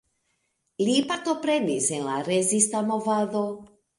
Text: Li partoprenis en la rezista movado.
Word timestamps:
Li 0.87 0.95
partoprenis 1.11 1.91
en 1.97 2.03
la 2.07 2.17
rezista 2.31 2.83
movado. 2.91 3.45